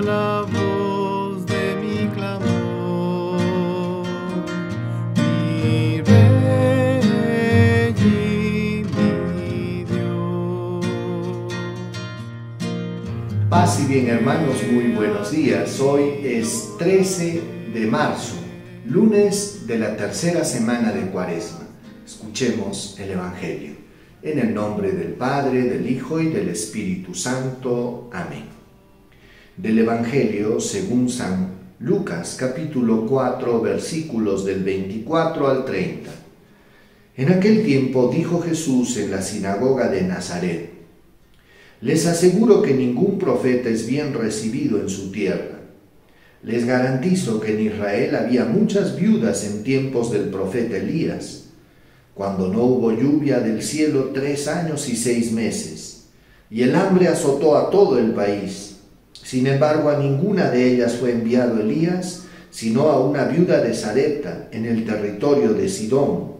la 0.00 0.42
voz 0.42 1.44
de 1.46 1.74
mi 1.80 2.08
clamor. 2.14 3.38
Mi 5.16 6.02
mi 8.84 9.84
Dios. 9.84 10.86
Paz 13.48 13.80
y 13.80 13.86
bien 13.86 14.08
hermanos, 14.08 14.62
muy 14.70 14.92
buenos 14.92 15.30
días. 15.32 15.80
Hoy 15.80 16.20
es 16.22 16.76
13 16.78 17.42
de 17.74 17.86
marzo, 17.86 18.36
lunes 18.86 19.66
de 19.66 19.78
la 19.78 19.96
tercera 19.96 20.44
semana 20.44 20.92
de 20.92 21.10
Cuaresma. 21.10 21.66
Escuchemos 22.06 22.96
el 23.00 23.12
Evangelio. 23.12 23.76
En 24.20 24.38
el 24.38 24.52
nombre 24.52 24.92
del 24.92 25.14
Padre, 25.14 25.62
del 25.62 25.88
Hijo 25.88 26.20
y 26.20 26.28
del 26.28 26.48
Espíritu 26.48 27.14
Santo. 27.14 28.10
Amén. 28.12 28.57
Del 29.58 29.80
Evangelio 29.80 30.60
según 30.60 31.10
San 31.10 31.48
Lucas 31.80 32.36
capítulo 32.38 33.06
4 33.06 33.60
versículos 33.60 34.44
del 34.44 34.62
24 34.62 35.48
al 35.48 35.64
30. 35.64 36.10
En 37.16 37.32
aquel 37.32 37.64
tiempo 37.64 38.08
dijo 38.08 38.40
Jesús 38.40 38.96
en 38.98 39.10
la 39.10 39.20
sinagoga 39.20 39.88
de 39.88 40.02
Nazaret, 40.02 40.70
les 41.80 42.06
aseguro 42.06 42.62
que 42.62 42.72
ningún 42.72 43.18
profeta 43.18 43.68
es 43.68 43.88
bien 43.88 44.14
recibido 44.14 44.80
en 44.80 44.88
su 44.88 45.10
tierra. 45.10 45.58
Les 46.44 46.64
garantizo 46.64 47.40
que 47.40 47.54
en 47.54 47.66
Israel 47.66 48.14
había 48.14 48.44
muchas 48.44 48.94
viudas 48.94 49.42
en 49.42 49.64
tiempos 49.64 50.12
del 50.12 50.30
profeta 50.30 50.76
Elías, 50.76 51.46
cuando 52.14 52.46
no 52.46 52.62
hubo 52.62 52.92
lluvia 52.92 53.40
del 53.40 53.60
cielo 53.64 54.12
tres 54.14 54.46
años 54.46 54.88
y 54.88 54.94
seis 54.94 55.32
meses, 55.32 56.04
y 56.48 56.62
el 56.62 56.76
hambre 56.76 57.08
azotó 57.08 57.56
a 57.56 57.70
todo 57.70 57.98
el 57.98 58.12
país. 58.12 58.77
Sin 59.28 59.46
embargo, 59.46 59.90
a 59.90 59.98
ninguna 59.98 60.50
de 60.50 60.72
ellas 60.72 60.94
fue 60.94 61.12
enviado 61.12 61.60
Elías, 61.60 62.22
sino 62.50 62.88
a 62.88 62.98
una 62.98 63.24
viuda 63.24 63.60
de 63.60 63.74
Sarepta, 63.74 64.48
en 64.52 64.64
el 64.64 64.86
territorio 64.86 65.52
de 65.52 65.68
Sidón. 65.68 66.32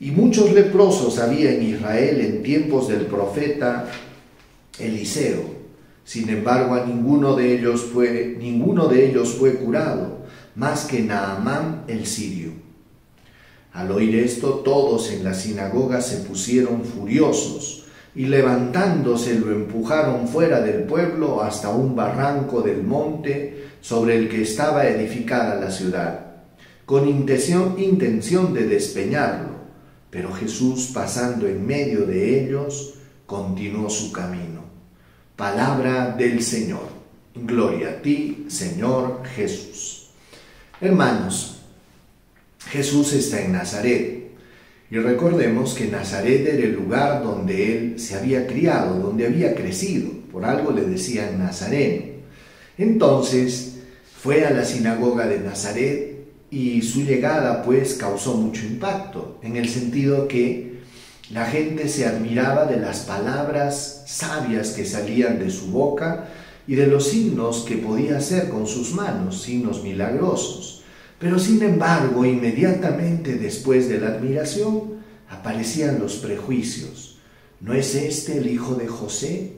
Y 0.00 0.10
muchos 0.10 0.52
leprosos 0.52 1.20
había 1.20 1.52
en 1.52 1.62
Israel 1.62 2.20
en 2.20 2.42
tiempos 2.42 2.88
del 2.88 3.02
profeta 3.02 3.88
Eliseo. 4.80 5.44
Sin 6.04 6.28
embargo, 6.28 6.74
a 6.74 6.84
ninguno 6.84 7.36
de 7.36 7.56
ellos 7.56 7.82
fue, 7.82 8.36
ninguno 8.36 8.88
de 8.88 9.08
ellos 9.08 9.36
fue 9.38 9.54
curado, 9.54 10.26
más 10.56 10.86
que 10.86 11.02
Naamán 11.02 11.84
el 11.86 12.04
sirio. 12.06 12.50
Al 13.72 13.92
oír 13.92 14.16
esto, 14.16 14.54
todos 14.64 15.12
en 15.12 15.22
la 15.22 15.34
sinagoga 15.34 16.00
se 16.00 16.16
pusieron 16.16 16.84
furiosos 16.84 17.82
y 18.14 18.26
levantándose 18.26 19.38
lo 19.38 19.52
empujaron 19.52 20.28
fuera 20.28 20.60
del 20.60 20.84
pueblo 20.84 21.42
hasta 21.42 21.70
un 21.70 21.96
barranco 21.96 22.60
del 22.60 22.82
monte 22.82 23.68
sobre 23.80 24.16
el 24.16 24.28
que 24.28 24.42
estaba 24.42 24.86
edificada 24.86 25.58
la 25.58 25.70
ciudad, 25.70 26.26
con 26.84 27.08
intención, 27.08 27.76
intención 27.78 28.52
de 28.52 28.66
despeñarlo. 28.66 29.52
Pero 30.10 30.30
Jesús, 30.32 30.90
pasando 30.92 31.46
en 31.46 31.66
medio 31.66 32.04
de 32.04 32.44
ellos, 32.44 32.94
continuó 33.24 33.88
su 33.88 34.12
camino. 34.12 34.62
Palabra 35.36 36.14
del 36.16 36.42
Señor. 36.42 36.86
Gloria 37.34 37.88
a 37.88 38.02
ti, 38.02 38.44
Señor 38.48 39.22
Jesús. 39.34 40.10
Hermanos, 40.82 41.62
Jesús 42.68 43.14
está 43.14 43.40
en 43.40 43.52
Nazaret. 43.52 44.31
Y 44.92 44.98
recordemos 44.98 45.72
que 45.72 45.86
Nazaret 45.86 46.46
era 46.46 46.64
el 46.64 46.74
lugar 46.74 47.22
donde 47.22 47.72
él 47.72 47.98
se 47.98 48.14
había 48.14 48.46
criado, 48.46 48.98
donde 48.98 49.24
había 49.24 49.54
crecido. 49.54 50.10
Por 50.30 50.44
algo 50.44 50.70
le 50.70 50.82
decían 50.82 51.38
Nazareno. 51.38 52.12
Entonces 52.76 53.78
fue 54.20 54.44
a 54.44 54.50
la 54.50 54.66
sinagoga 54.66 55.26
de 55.26 55.40
Nazaret 55.40 56.26
y 56.50 56.82
su 56.82 57.04
llegada 57.04 57.62
pues 57.62 57.94
causó 57.94 58.34
mucho 58.34 58.66
impacto, 58.66 59.38
en 59.42 59.56
el 59.56 59.70
sentido 59.70 60.28
que 60.28 60.82
la 61.30 61.46
gente 61.46 61.88
se 61.88 62.04
admiraba 62.04 62.66
de 62.66 62.76
las 62.76 63.00
palabras 63.00 64.04
sabias 64.06 64.72
que 64.72 64.84
salían 64.84 65.38
de 65.38 65.48
su 65.48 65.68
boca 65.68 66.28
y 66.66 66.74
de 66.74 66.88
los 66.88 67.08
signos 67.08 67.64
que 67.66 67.78
podía 67.78 68.18
hacer 68.18 68.50
con 68.50 68.66
sus 68.66 68.92
manos, 68.92 69.40
signos 69.40 69.82
milagrosos. 69.82 70.81
Pero 71.22 71.38
sin 71.38 71.62
embargo, 71.62 72.26
inmediatamente 72.26 73.36
después 73.36 73.88
de 73.88 74.00
la 74.00 74.08
admiración, 74.08 74.94
aparecían 75.30 76.00
los 76.00 76.16
prejuicios. 76.16 77.18
¿No 77.60 77.74
es 77.74 77.94
este 77.94 78.38
el 78.38 78.50
hijo 78.50 78.74
de 78.74 78.88
José? 78.88 79.52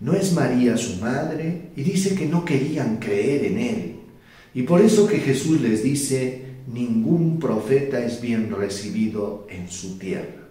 ¿No 0.00 0.14
es 0.14 0.32
María 0.32 0.76
su 0.76 0.96
madre? 0.96 1.70
Y 1.76 1.84
dice 1.84 2.16
que 2.16 2.26
no 2.26 2.44
querían 2.44 2.96
creer 2.96 3.44
en 3.44 3.58
él. 3.58 3.96
Y 4.52 4.62
por 4.62 4.80
eso 4.80 5.06
que 5.06 5.18
Jesús 5.18 5.60
les 5.60 5.84
dice, 5.84 6.56
ningún 6.66 7.38
profeta 7.38 8.04
es 8.04 8.20
bien 8.20 8.50
recibido 8.50 9.46
en 9.48 9.70
su 9.70 9.98
tierra. 9.98 10.48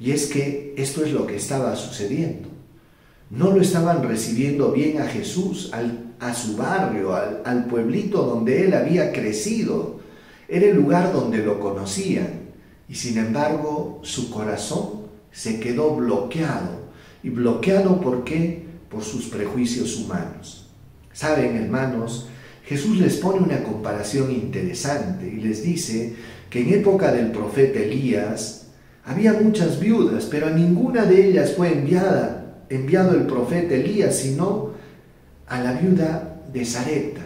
Y 0.00 0.10
es 0.10 0.26
que 0.26 0.74
esto 0.76 1.04
es 1.04 1.12
lo 1.12 1.24
que 1.28 1.36
estaba 1.36 1.76
sucediendo. 1.76 2.48
No 3.30 3.52
lo 3.52 3.60
estaban 3.60 4.02
recibiendo 4.02 4.72
bien 4.72 5.00
a 5.00 5.06
Jesús, 5.06 5.70
a 6.20 6.34
su 6.34 6.56
barrio, 6.56 7.14
al, 7.14 7.42
al 7.44 7.64
pueblito 7.66 8.22
donde 8.22 8.64
él 8.64 8.74
había 8.74 9.12
crecido. 9.12 10.00
Era 10.48 10.66
el 10.66 10.76
lugar 10.76 11.12
donde 11.12 11.38
lo 11.38 11.58
conocían. 11.58 12.50
Y 12.88 12.94
sin 12.94 13.18
embargo 13.18 14.00
su 14.02 14.30
corazón 14.30 15.06
se 15.32 15.60
quedó 15.60 15.96
bloqueado. 15.96 16.80
¿Y 17.22 17.30
bloqueado 17.30 18.00
por 18.00 18.24
qué? 18.24 18.64
Por 18.88 19.02
sus 19.02 19.26
prejuicios 19.26 19.96
humanos. 19.96 20.68
Saben, 21.12 21.56
hermanos, 21.56 22.28
Jesús 22.64 22.98
les 22.98 23.16
pone 23.16 23.40
una 23.40 23.62
comparación 23.62 24.30
interesante 24.30 25.28
y 25.28 25.40
les 25.40 25.62
dice 25.62 26.14
que 26.48 26.60
en 26.60 26.74
época 26.74 27.12
del 27.12 27.30
profeta 27.30 27.80
Elías, 27.80 28.68
había 29.04 29.32
muchas 29.32 29.80
viudas, 29.80 30.26
pero 30.26 30.46
a 30.46 30.50
ninguna 30.50 31.04
de 31.04 31.28
ellas 31.28 31.54
fue 31.56 31.72
enviada, 31.72 32.64
enviado 32.68 33.14
el 33.14 33.26
profeta 33.26 33.74
Elías, 33.74 34.16
sino 34.16 34.70
a 35.50 35.60
la 35.60 35.72
viuda 35.72 36.42
de 36.52 36.64
Sarepta, 36.64 37.22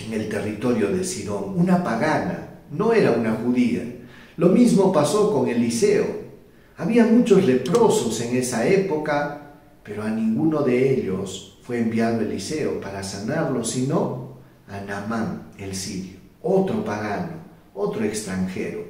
en 0.00 0.14
el 0.14 0.30
territorio 0.30 0.88
de 0.88 1.04
Sidón, 1.04 1.58
una 1.58 1.84
pagana, 1.84 2.48
no 2.72 2.94
era 2.94 3.12
una 3.12 3.34
judía. 3.34 3.82
Lo 4.38 4.48
mismo 4.48 4.90
pasó 4.92 5.30
con 5.30 5.46
Eliseo. 5.46 6.06
Había 6.78 7.04
muchos 7.04 7.44
leprosos 7.44 8.18
en 8.22 8.34
esa 8.34 8.66
época, 8.66 9.52
pero 9.84 10.04
a 10.04 10.10
ninguno 10.10 10.62
de 10.62 10.94
ellos 10.94 11.58
fue 11.62 11.80
enviado 11.80 12.22
Eliseo 12.22 12.80
para 12.80 13.02
sanarlo, 13.02 13.62
sino 13.62 14.38
a 14.66 14.80
Naamán 14.80 15.50
el 15.58 15.74
sirio, 15.74 16.16
otro 16.40 16.82
pagano, 16.82 17.32
otro 17.74 18.04
extranjero. 18.04 18.86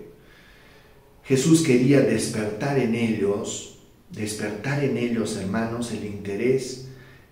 Jesús 1.24 1.62
quería 1.62 2.02
despertar 2.02 2.78
en 2.78 2.94
ellos, 2.94 3.80
despertar 4.12 4.84
en 4.84 4.96
ellos, 4.96 5.36
hermanos, 5.36 5.90
el 5.90 6.04
interés 6.04 6.87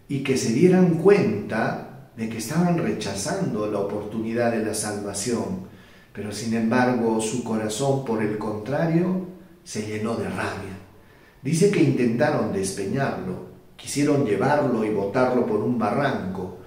y 0.08 0.22
que 0.22 0.36
se 0.36 0.52
dieran 0.52 0.96
cuenta 0.96 2.10
de 2.16 2.28
que 2.28 2.38
estaban 2.38 2.78
rechazando 2.78 3.70
la 3.70 3.80
oportunidad 3.80 4.52
de 4.52 4.64
la 4.64 4.74
salvación, 4.74 5.66
pero 6.12 6.32
sin 6.32 6.54
embargo 6.54 7.20
su 7.20 7.44
corazón, 7.44 8.04
por 8.04 8.22
el 8.22 8.38
contrario, 8.38 9.26
se 9.64 9.86
llenó 9.86 10.16
de 10.16 10.28
rabia. 10.28 10.76
Dice 11.42 11.70
que 11.70 11.82
intentaron 11.82 12.52
despeñarlo, 12.52 13.46
quisieron 13.76 14.24
llevarlo 14.24 14.84
y 14.84 14.90
botarlo 14.90 15.46
por 15.46 15.60
un 15.60 15.78
barranco, 15.78 16.58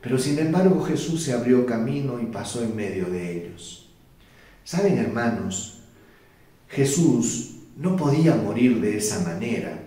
pero 0.00 0.18
sin 0.18 0.38
embargo 0.38 0.82
Jesús 0.82 1.22
se 1.22 1.32
abrió 1.32 1.64
camino 1.66 2.20
y 2.20 2.26
pasó 2.26 2.62
en 2.62 2.74
medio 2.74 3.06
de 3.06 3.36
ellos. 3.36 3.90
Saben, 4.64 4.98
hermanos, 4.98 5.82
Jesús 6.68 7.56
no 7.76 7.96
podía 7.96 8.34
morir 8.34 8.80
de 8.80 8.96
esa 8.96 9.20
manera. 9.20 9.85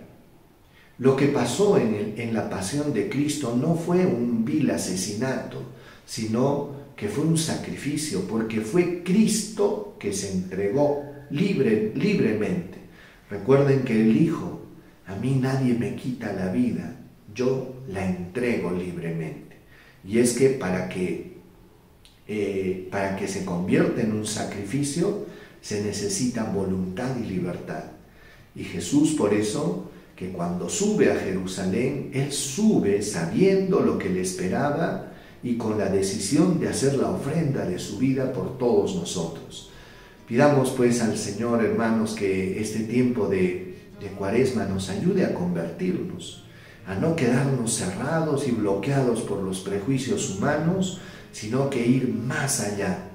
Lo 1.00 1.16
que 1.16 1.28
pasó 1.28 1.78
en, 1.78 2.34
la 2.34 2.50
pasión 2.50 2.92
de 2.92 3.08
Cristo 3.08 3.56
no 3.56 3.74
fue 3.74 4.04
un 4.04 4.44
vil 4.44 4.70
asesinato, 4.70 5.62
sino 6.04 6.72
que 6.94 7.08
fue 7.08 7.24
un 7.24 7.38
sacrificio, 7.38 8.28
porque 8.28 8.60
fue 8.60 9.02
Cristo 9.02 9.96
que 9.98 10.12
se 10.12 10.30
entregó 10.30 11.02
libre, 11.30 11.92
libremente. 11.94 12.76
Recuerden 13.30 13.82
que 13.84 13.98
el 13.98 14.14
Hijo, 14.14 14.60
a 15.06 15.14
mí 15.14 15.38
nadie 15.40 15.72
me 15.72 15.96
quita 15.96 16.34
la 16.34 16.52
vida, 16.52 17.00
yo 17.34 17.76
la 17.88 18.04
entrego 18.04 18.70
libremente. 18.70 19.56
Y 20.04 20.18
es 20.18 20.34
que 20.34 20.50
para 20.50 20.90
que, 20.90 21.38
eh, 22.28 22.88
para 22.90 23.16
que 23.16 23.26
se 23.26 23.46
convierta 23.46 24.02
en 24.02 24.12
un 24.12 24.26
sacrificio, 24.26 25.24
se 25.62 25.82
necesitan 25.82 26.54
voluntad 26.54 27.16
y 27.16 27.24
libertad. 27.24 27.84
Y 28.54 28.64
Jesús 28.64 29.12
por 29.12 29.32
eso, 29.32 29.90
que 30.20 30.32
cuando 30.32 30.68
sube 30.68 31.10
a 31.10 31.16
Jerusalén, 31.16 32.10
Él 32.12 32.30
sube 32.30 33.00
sabiendo 33.00 33.80
lo 33.80 33.96
que 33.96 34.10
le 34.10 34.20
esperaba 34.20 35.12
y 35.42 35.54
con 35.56 35.78
la 35.78 35.86
decisión 35.86 36.60
de 36.60 36.68
hacer 36.68 36.96
la 36.96 37.08
ofrenda 37.08 37.64
de 37.64 37.78
su 37.78 37.96
vida 37.96 38.30
por 38.30 38.58
todos 38.58 38.96
nosotros. 38.96 39.70
Pidamos 40.28 40.72
pues 40.76 41.00
al 41.00 41.16
Señor, 41.16 41.64
hermanos, 41.64 42.12
que 42.12 42.60
este 42.60 42.80
tiempo 42.80 43.28
de, 43.28 43.78
de 43.98 44.08
cuaresma 44.08 44.66
nos 44.66 44.90
ayude 44.90 45.24
a 45.24 45.32
convertirnos, 45.32 46.44
a 46.86 46.96
no 46.96 47.16
quedarnos 47.16 47.72
cerrados 47.72 48.46
y 48.46 48.50
bloqueados 48.50 49.22
por 49.22 49.42
los 49.42 49.60
prejuicios 49.60 50.36
humanos, 50.36 51.00
sino 51.32 51.70
que 51.70 51.86
ir 51.86 52.12
más 52.12 52.60
allá 52.60 53.06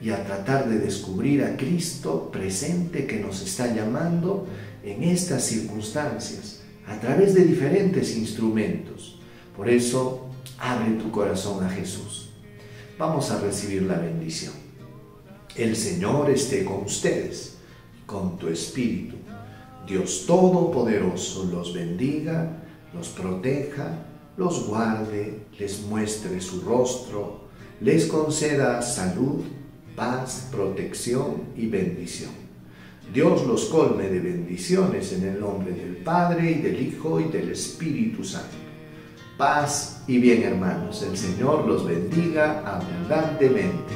y 0.00 0.08
a 0.08 0.24
tratar 0.24 0.70
de 0.70 0.78
descubrir 0.78 1.44
a 1.44 1.58
Cristo 1.58 2.30
presente 2.32 3.06
que 3.06 3.20
nos 3.20 3.42
está 3.42 3.74
llamando 3.74 4.46
en 4.86 5.02
estas 5.02 5.44
circunstancias 5.44 6.60
a 6.86 6.98
través 7.00 7.34
de 7.34 7.44
diferentes 7.44 8.16
instrumentos. 8.16 9.18
Por 9.56 9.68
eso, 9.68 10.28
abre 10.58 10.92
tu 10.92 11.10
corazón 11.10 11.64
a 11.64 11.68
Jesús. 11.68 12.30
Vamos 12.96 13.30
a 13.30 13.40
recibir 13.40 13.82
la 13.82 13.98
bendición. 13.98 14.52
El 15.56 15.74
Señor 15.74 16.30
esté 16.30 16.64
con 16.64 16.84
ustedes, 16.84 17.56
con 18.06 18.38
tu 18.38 18.48
espíritu. 18.48 19.16
Dios 19.86 20.24
Todopoderoso 20.26 21.44
los 21.44 21.74
bendiga, 21.74 22.62
los 22.94 23.08
proteja, 23.08 24.06
los 24.36 24.68
guarde, 24.68 25.46
les 25.58 25.82
muestre 25.82 26.40
su 26.40 26.60
rostro, 26.60 27.48
les 27.80 28.06
conceda 28.06 28.80
salud, 28.82 29.42
paz, 29.96 30.48
protección 30.52 31.42
y 31.56 31.66
bendición. 31.66 32.45
Dios 33.12 33.46
los 33.46 33.66
colme 33.66 34.08
de 34.08 34.20
bendiciones 34.20 35.12
en 35.12 35.28
el 35.28 35.40
nombre 35.40 35.72
del 35.72 35.98
Padre 35.98 36.50
y 36.50 36.54
del 36.54 36.80
Hijo 36.80 37.20
y 37.20 37.24
del 37.24 37.50
Espíritu 37.50 38.24
Santo. 38.24 38.56
Paz 39.36 40.02
y 40.06 40.18
bien 40.18 40.42
hermanos, 40.42 41.02
el 41.02 41.16
Señor 41.16 41.66
los 41.66 41.86
bendiga 41.86 42.62
abundantemente. 42.66 43.94